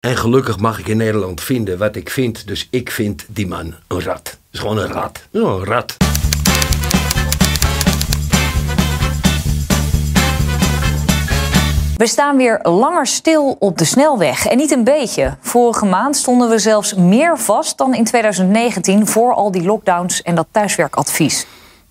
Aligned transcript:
En 0.00 0.16
gelukkig 0.16 0.58
mag 0.58 0.78
ik 0.78 0.88
in 0.88 0.96
Nederland 0.96 1.40
vinden 1.40 1.78
wat 1.78 1.96
ik 1.96 2.10
vind. 2.10 2.46
Dus 2.46 2.68
ik 2.70 2.90
vind 2.90 3.24
die 3.28 3.46
man 3.46 3.74
een 3.88 4.02
rat. 4.02 4.28
Het 4.28 4.38
is 4.50 4.58
gewoon 4.58 4.78
een 4.78 4.92
rat. 4.92 5.22
Ja, 5.30 5.40
een 5.40 5.64
rat. 5.64 5.96
We 11.96 12.06
staan 12.06 12.36
weer 12.36 12.60
langer 12.62 13.06
stil 13.06 13.56
op 13.58 13.78
de 13.78 13.84
snelweg. 13.84 14.46
En 14.46 14.56
niet 14.56 14.70
een 14.70 14.84
beetje. 14.84 15.36
Vorige 15.40 15.84
maand 15.84 16.16
stonden 16.16 16.48
we 16.48 16.58
zelfs 16.58 16.94
meer 16.94 17.38
vast 17.38 17.78
dan 17.78 17.94
in 17.94 18.04
2019 18.04 19.06
voor 19.06 19.34
al 19.34 19.50
die 19.50 19.62
lockdowns 19.62 20.22
en 20.22 20.34
dat 20.34 20.46
thuiswerkadvies. 20.50 21.46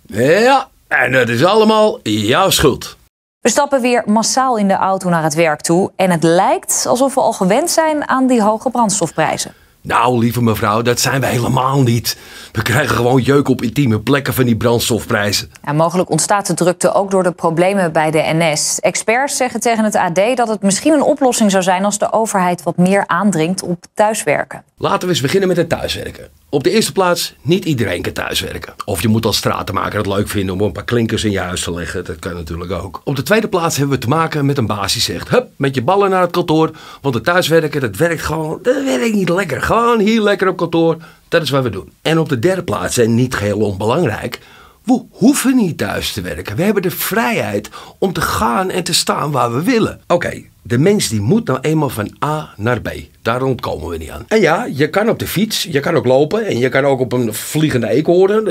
Ja, 0.08 0.70
en 0.88 1.12
dat 1.12 1.30
is 1.30 1.44
allemaal 1.44 2.00
jouw 2.04 2.50
schuld. 2.50 2.98
We 3.42 3.50
stappen 3.50 3.82
weer 3.82 4.04
massaal 4.06 4.58
in 4.58 4.68
de 4.68 4.74
auto 4.74 5.10
naar 5.10 5.24
het 5.24 5.34
werk 5.34 5.62
toe. 5.62 5.92
En 5.96 6.12
het 6.12 6.24
lijkt 6.24 6.86
alsof 6.88 7.16
we 7.16 7.22
al 7.22 7.34
gewend 7.34 7.70
zijn 7.70 8.08
aan 8.08 8.28
die 8.28 8.42
hoge 8.42 8.70
brandstofprijzen. 8.70 9.54
Nou, 9.82 10.18
lieve 10.18 10.42
mevrouw, 10.42 10.82
dat 10.82 11.00
zijn 11.00 11.22
we 11.22 11.28
helemaal 11.28 11.82
niet. 11.82 12.18
We 12.52 12.62
krijgen 12.62 12.96
gewoon 12.96 13.22
jeuk 13.22 13.48
op 13.48 13.62
intieme 13.62 14.00
plekken 14.00 14.34
van 14.34 14.46
die 14.46 14.56
brandstofprijzen. 14.56 15.52
Ja, 15.66 15.74
mogelijk 15.74 16.10
ontstaat 16.10 16.48
de 16.48 16.54
drukte 16.54 16.94
ook 16.94 17.12
door 17.12 17.24
de 17.24 17.32
problemen 17.32 17.92
bij 17.92 18.12
de 18.12 18.22
NS. 18.34 18.80
Experts 18.80 19.38
zeggen 19.38 19.60
tegen 19.60 19.84
het 19.84 19.96
AD 19.96 20.22
dat 20.36 20.48
het 20.48 20.62
misschien 20.62 20.94
een 20.94 21.02
oplossing 21.02 21.52
zou 21.52 21.64
zijn 21.64 21.86
als 21.86 21.98
de 21.98 22.12
overheid 22.12 22.64
wat 22.64 22.78
meer 22.78 23.04
aandringt 23.08 23.64
op 23.64 23.86
thuiswerken. 23.94 24.64
Laten 24.78 25.02
we 25.02 25.14
eens 25.14 25.22
beginnen 25.22 25.48
met 25.48 25.58
het 25.58 25.70
thuiswerken. 25.70 26.30
Op 26.52 26.64
de 26.64 26.72
eerste 26.72 26.92
plaats, 26.92 27.34
niet 27.42 27.66
iedereen 27.66 28.02
kan 28.02 28.14
thuiswerken. 28.14 28.74
Of 28.86 29.02
je 29.02 29.08
moet 29.08 29.26
als 29.26 29.38
stratenmaker 29.38 29.98
het 29.98 30.08
leuk 30.08 30.28
vinden 30.28 30.56
om 30.56 30.62
een 30.62 30.72
paar 30.72 30.84
klinkers 30.84 31.24
in 31.24 31.32
je 31.32 31.40
huis 31.40 31.64
te 31.64 31.74
leggen. 31.74 32.06
Dat 32.06 32.20
kan 32.20 32.34
natuurlijk 32.34 32.72
ook. 32.72 33.02
Op 33.04 33.16
de 33.16 33.24
tweede 33.24 33.48
plaats 33.48 33.78
hebben 33.78 33.96
we 33.96 34.02
te 34.02 34.08
maken 34.10 34.46
met 34.46 34.58
een 34.58 34.66
baas 34.66 34.94
die 34.94 35.02
zegt... 35.02 35.30
Hup, 35.30 35.48
met 35.56 35.76
je 35.76 35.82
ballen 35.82 36.10
naar 36.10 36.22
het 36.22 36.32
kantoor. 36.32 36.72
Want 37.02 37.16
het 37.16 37.24
thuiswerken, 37.24 37.82
dat 37.82 37.96
werkt 37.96 38.22
gewoon... 38.22 38.60
Dat 38.62 38.84
werkt 38.84 39.14
niet 39.14 39.30
lekker. 39.30 39.62
Gewoon 39.62 40.00
hier 40.00 40.22
lekker 40.22 40.48
op 40.48 40.58
kantoor. 40.58 40.98
Dat 41.28 41.42
is 41.42 41.50
wat 41.50 41.64
we 41.64 41.70
doen. 41.70 41.92
En 42.02 42.20
op 42.20 42.30
de 42.30 42.40
derde 42.40 42.64
plaats, 42.64 42.98
en 42.98 43.16
niet 43.16 43.36
geheel 43.36 43.60
onbelangrijk... 43.60 44.40
We 44.84 45.06
hoeven 45.12 45.56
niet 45.56 45.78
thuis 45.78 46.14
te 46.14 46.22
werken. 46.22 46.56
We 46.56 46.64
hebben 46.64 46.82
de 46.82 46.92
vrijheid 46.92 47.70
om 47.98 48.14
te 48.14 48.22
gaan 48.22 48.70
en 48.70 48.84
te 48.84 48.94
staan 48.94 49.32
waar 49.32 49.54
we 49.54 49.64
willen. 49.64 50.02
Oké, 50.08 50.44
de 50.62 50.78
mens 50.78 51.10
die 51.10 51.22
moet 51.22 51.48
nou 51.48 51.60
eenmaal 51.62 51.90
van 51.90 52.16
A 52.26 52.54
naar 52.58 52.82
B. 52.82 52.90
Daar 53.22 53.42
ontkomen 53.42 53.90
we 53.90 53.98
niet 53.98 54.10
aan. 54.10 54.26
En 54.28 54.42
ja, 54.42 54.66
je 54.66 54.90
kan 54.90 55.10
op 55.10 55.20
de 55.20 55.28
fiets, 55.28 55.64
je 55.64 55.80
kan 55.80 55.96
ook 55.96 56.06
lopen 56.06 56.46
en 56.46 56.58
je 56.58 56.70
kan 56.70 56.86
ook 56.86 57.00
op 57.00 57.14
een 57.14 57.34
vliegende 57.34 57.90
eekhoorn. 57.90 58.48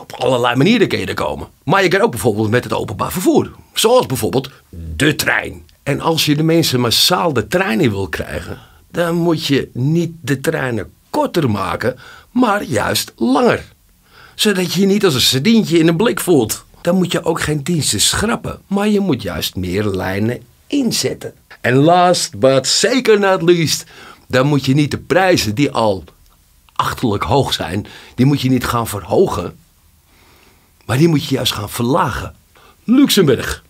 Op 0.00 0.12
allerlei 0.18 0.56
manieren 0.56 0.88
kun 0.88 0.98
je 0.98 1.06
er 1.06 1.14
komen. 1.14 1.46
Maar 1.64 1.82
je 1.82 1.88
kan 1.88 2.00
ook 2.00 2.10
bijvoorbeeld 2.10 2.50
met 2.50 2.64
het 2.64 2.72
openbaar 2.72 3.12
vervoer. 3.12 3.50
Zoals 3.72 4.06
bijvoorbeeld 4.06 4.50
de 4.96 5.14
trein. 5.14 5.62
En 5.82 6.00
als 6.00 6.24
je 6.24 6.36
de 6.36 6.42
mensen 6.42 6.80
massaal 6.80 7.32
de 7.32 7.46
trein 7.46 7.80
in 7.80 7.90
wil 7.90 8.08
krijgen, 8.08 8.58
dan 8.90 9.14
moet 9.14 9.46
je 9.46 9.68
niet 9.72 10.12
de 10.20 10.40
treinen 10.40 10.92
korter 11.10 11.50
maken, 11.50 11.96
maar 12.30 12.62
juist 12.62 13.12
langer. 13.16 13.64
Zodat 14.34 14.72
je 14.72 14.80
je 14.80 14.86
niet 14.86 15.04
als 15.04 15.14
een 15.14 15.20
sardientje 15.20 15.78
in 15.78 15.88
een 15.88 15.96
blik 15.96 16.20
voelt. 16.20 16.64
Dan 16.80 16.96
moet 16.96 17.12
je 17.12 17.24
ook 17.24 17.40
geen 17.40 17.62
diensten 17.62 18.00
schrappen, 18.00 18.60
maar 18.66 18.88
je 18.88 19.00
moet 19.00 19.22
juist 19.22 19.56
meer 19.56 19.84
lijnen 19.84 20.42
inzetten. 20.66 21.34
En 21.60 21.74
last 21.74 22.38
but 22.38 22.66
zeker 22.66 23.18
not 23.18 23.42
least, 23.42 23.84
dan 24.28 24.46
moet 24.46 24.64
je 24.64 24.74
niet 24.74 24.90
de 24.90 24.98
prijzen 24.98 25.54
die 25.54 25.70
al 25.70 26.04
achterlijk 26.72 27.22
hoog 27.22 27.52
zijn, 27.52 27.86
die 28.14 28.26
moet 28.26 28.40
je 28.40 28.48
niet 28.48 28.64
gaan 28.64 28.86
verhogen, 28.86 29.58
maar 30.84 30.98
die 30.98 31.08
moet 31.08 31.24
je 31.24 31.34
juist 31.34 31.52
gaan 31.52 31.70
verlagen. 31.70 32.34
Luxemburg. 32.84 33.64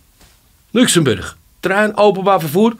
Luxemburg. 0.71 1.37
Trein, 1.59 1.97
openbaar 1.97 2.39
vervoer. 2.39 2.75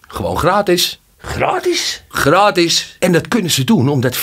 Gewoon 0.00 0.38
gratis. 0.38 1.00
Gratis? 1.28 2.02
Gratis. 2.08 2.96
En 2.98 3.12
dat 3.12 3.28
kunnen 3.28 3.50
ze 3.50 3.64
doen 3.64 3.88
omdat 3.88 4.16
94% 4.16 4.20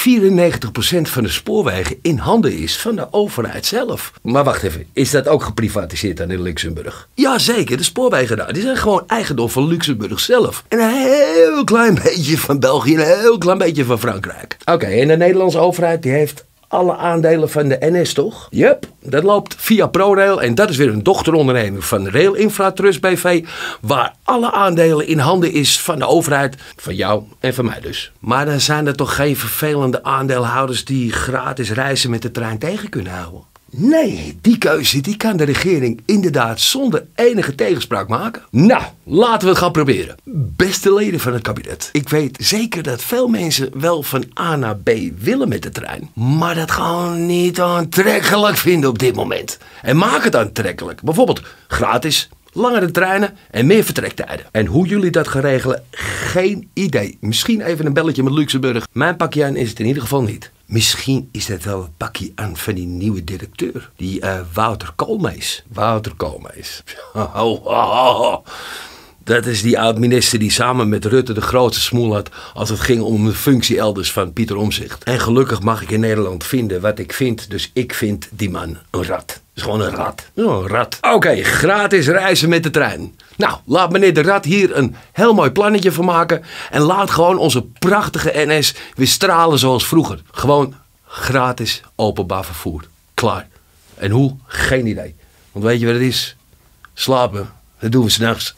van 1.02 1.24
de 1.24 1.30
spoorwegen 1.30 1.96
in 2.02 2.18
handen 2.18 2.58
is 2.58 2.78
van 2.78 2.96
de 2.96 3.08
overheid 3.12 3.66
zelf. 3.66 4.12
Maar 4.22 4.44
wacht 4.44 4.64
even, 4.64 4.86
is 4.94 5.12
dat 5.12 5.28
ook 5.28 5.44
geprivatiseerd 5.44 6.18
dan 6.18 6.32
in 6.32 6.42
Luxemburg? 6.42 7.08
Jazeker, 7.14 7.78
de 7.78 7.84
spoorwegen 7.84 8.38
daar 8.38 8.54
die 8.54 8.62
zijn 8.62 8.78
gewoon 8.78 9.04
eigendom 9.08 9.50
van 9.50 9.68
Luxemburg 9.68 10.20
zelf. 10.20 10.64
En 10.68 10.80
een 10.80 10.90
heel 10.90 11.64
klein 11.64 11.96
beetje 12.04 12.38
van 12.38 12.60
België 12.60 12.94
en 12.96 13.00
een 13.00 13.20
heel 13.20 13.38
klein 13.38 13.58
beetje 13.58 13.86
van 13.86 14.00
Frankrijk. 14.00 14.58
Oké, 14.66 14.86
en 14.86 15.08
de 15.08 15.18
Nederlandse 15.18 15.60
overheid 15.60 16.04
die 16.04 16.12
heeft 16.12 16.46
alle 16.68 16.96
aandelen 16.96 17.50
van 17.50 17.68
de 17.68 17.78
NS, 17.80 18.14
toch? 18.14 18.48
Yep, 18.50 18.88
dat 19.04 19.24
loopt 19.24 19.56
via 19.58 19.88
ProRail 19.88 20.42
en 20.42 20.56
dat 20.56 20.70
is 20.70 20.78
weer 20.78 20.90
een 20.90 21.04
dochteronderneming 21.04 21.86
van 21.86 22.10
Rail 22.10 22.34
Infratrust 22.34 23.02
BV, 23.02 23.46
waar 23.82 24.14
alle 24.24 24.52
aandelen 24.52 25.08
in 25.08 25.20
handen 25.20 25.52
is 25.52 25.82
van 25.82 26.00
de 26.00 26.08
overheid, 26.08 26.56
van 26.76 26.96
jou 26.96 27.24
en 27.40 27.54
van 27.54 27.66
mij 27.66 27.80
dus. 27.80 28.12
Maar 28.20 28.46
dan 28.46 28.60
zijn 28.60 28.88
er 28.88 28.96
toch 28.96 29.16
geen 29.16 29.38
vervelende 29.38 30.04
aandeelhouders 30.04 30.86
die 30.86 31.12
gratis 31.12 31.72
reizen 31.72 32.10
met 32.10 32.22
de 32.22 32.32
trein 32.32 32.58
tegen 32.58 32.90
kunnen 32.90 33.14
houden? 33.14 33.55
Nee, 33.78 34.38
die 34.42 34.58
keuze 34.58 35.02
die 35.02 35.18
kan 35.18 35.38
de 35.38 35.44
regering 35.44 36.02
inderdaad 36.06 36.60
zonder 36.60 37.06
enige 37.16 37.56
tegenspraak 37.56 38.08
maken. 38.08 38.42
Nou, 38.52 38.84
laten 39.04 39.42
we 39.42 39.48
het 39.48 39.58
gaan 39.58 39.72
proberen. 39.72 40.16
Beste 40.56 40.94
leden 40.94 41.20
van 41.20 41.34
het 41.34 41.42
kabinet, 41.42 41.90
ik 41.92 42.10
weet 42.10 42.38
zeker 42.42 42.84
dat 42.84 43.02
veel 43.02 43.28
mensen 43.28 43.70
wel 43.80 44.04
van 44.04 44.24
A 44.40 44.56
naar 44.56 44.78
B 44.78 44.90
willen 45.20 45.50
met 45.50 45.62
de 45.62 45.70
trein, 45.70 46.10
maar 46.14 46.56
dat 46.56 46.72
gewoon 46.72 47.26
niet 47.26 47.62
aantrekkelijk 47.62 48.58
vinden 48.58 48.90
op 48.90 49.00
dit 49.00 49.16
moment. 49.16 49.58
En 49.82 49.98
maak 49.98 50.24
het 50.24 50.36
aantrekkelijk. 50.36 51.02
Bijvoorbeeld 51.02 51.42
gratis 51.68 52.30
langere 52.52 52.92
treinen 52.92 53.38
en 53.52 53.66
meer 53.66 53.84
vertrektijden. 53.84 54.46
En 54.52 54.66
hoe 54.66 54.88
jullie 54.88 55.12
dat 55.12 55.28
gaan 55.28 55.42
regelen, 55.42 55.84
geen 55.92 56.70
idee. 56.74 57.18
Misschien 57.20 57.62
even 57.62 57.86
een 57.86 57.94
belletje 57.94 58.24
met 58.24 58.34
Luxemburg. 58.34 58.88
Mijn 58.92 59.16
pakje 59.16 59.46
aan 59.46 59.56
is 59.56 59.70
het 59.70 59.80
in 59.80 59.86
ieder 59.86 60.02
geval 60.02 60.22
niet. 60.22 60.52
Misschien 60.66 61.30
is 61.32 61.46
dat 61.46 61.64
wel 61.64 61.82
het 61.82 61.98
pakje 61.98 62.32
aan 62.36 62.58
van 62.58 62.74
die 62.74 62.86
nieuwe 62.86 63.24
directeur. 63.24 63.92
Die 63.96 64.22
uh, 64.22 64.40
Wouter 64.54 64.92
Koolmees. 64.96 65.64
Wouter 65.68 66.16
Koolmees. 66.16 66.84
Oh, 67.14 67.36
oh, 67.36 67.66
oh. 67.66 68.46
Dat 69.24 69.46
is 69.46 69.62
die 69.62 69.80
oud-minister 69.80 70.40
die 70.40 70.52
samen 70.52 70.90
met 70.90 71.06
Rutte 71.06 71.34
de 71.34 71.42
grootste 71.42 71.84
smoel 71.84 72.14
had 72.14 72.30
als 72.54 72.70
het 72.70 72.80
ging 72.80 73.02
om 73.02 73.26
de 73.26 73.34
functie 73.34 73.80
elders 73.80 74.12
van 74.12 74.34
Pieter 74.34 74.56
Omzicht. 74.56 75.04
En 75.04 75.20
gelukkig 75.20 75.62
mag 75.62 75.82
ik 75.82 75.92
in 75.92 76.00
Nederland 76.00 76.44
vinden 76.44 76.82
wat 76.82 77.00
ik 77.00 77.14
vind, 77.14 77.50
dus 77.50 77.72
ik 77.74 77.94
vind 77.94 78.30
die 78.32 78.50
man 78.50 78.78
een 78.92 79.06
rat. 79.06 79.42
Is 79.56 79.62
gewoon 79.62 79.82
een 79.82 79.96
rat. 79.96 80.24
Ja, 80.34 80.44
een 80.44 80.68
rat. 80.68 80.98
Oké, 81.02 81.44
gratis 81.44 82.08
reizen 82.08 82.50
met 82.50 82.64
de 82.64 82.70
trein. 82.70 83.16
Nou, 83.38 83.58
laat 83.66 83.92
meneer 83.92 84.14
de 84.14 84.22
Rat 84.22 84.46
hier 84.46 84.76
een 84.78 84.96
heel 85.12 85.34
mooi 85.34 85.52
plannetje 85.52 85.92
van 85.92 86.06
maken. 86.06 86.44
En 86.72 86.82
laat 86.82 87.10
gewoon 87.12 87.38
onze 87.38 87.64
prachtige 87.64 88.32
NS 88.34 88.76
weer 88.96 89.08
stralen 89.08 89.60
zoals 89.60 89.88
vroeger. 89.88 90.22
Gewoon 90.32 90.76
gratis 91.06 91.82
openbaar 91.96 92.46
vervoer. 92.46 92.84
Klaar. 93.14 93.48
En 93.96 94.12
hoe? 94.12 94.36
Geen 94.46 94.88
idee. 94.88 95.16
Want 95.52 95.66
weet 95.66 95.80
je 95.80 95.86
wat 95.86 95.96
het 95.96 96.04
is? 96.04 96.36
Slapen, 96.94 97.50
dat 97.80 97.92
doen 97.92 98.04
we 98.04 98.10
s'nachts. 98.10 98.56